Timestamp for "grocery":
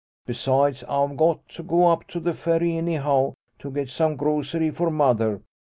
4.15-4.71